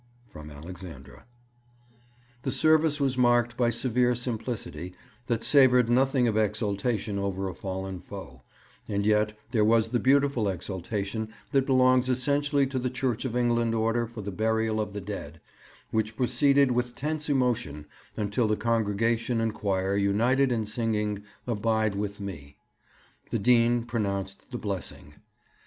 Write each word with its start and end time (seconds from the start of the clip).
From 0.29 0.49
ALEXANDRA. 0.49 1.27
The 2.41 2.51
service 2.51 2.99
was 2.99 3.19
marked 3.19 3.55
by 3.55 3.69
severe 3.69 4.15
simplicity 4.15 4.95
that 5.27 5.43
savoured 5.43 5.91
nothing 5.91 6.27
of 6.27 6.35
exultation 6.35 7.19
over 7.19 7.47
a 7.47 7.53
fallen 7.53 7.99
foe; 7.99 8.41
and 8.87 9.05
yet 9.05 9.37
there 9.51 9.63
was 9.63 9.89
the 9.89 9.99
beautiful 9.99 10.47
exultation 10.49 11.31
that 11.51 11.67
belongs 11.67 12.09
essentially 12.09 12.65
to 12.65 12.79
the 12.79 12.89
Church 12.89 13.25
of 13.25 13.35
England 13.35 13.75
Order 13.75 14.07
for 14.07 14.21
the 14.23 14.31
Burial 14.31 14.81
of 14.81 14.91
the 14.91 15.01
Dead, 15.01 15.39
which 15.91 16.17
proceeded 16.17 16.71
with 16.71 16.95
tense 16.95 17.29
emotion 17.29 17.85
until 18.17 18.47
the 18.47 18.57
congregation 18.57 19.39
and 19.39 19.53
choir 19.53 19.95
united 19.95 20.51
in 20.51 20.65
singing 20.65 21.21
'Abide 21.45 21.93
with 21.93 22.19
me.' 22.19 22.57
The 23.29 23.37
Dean 23.37 23.83
pronounced 23.83 24.49
the 24.49 24.57
blessing. 24.57 25.13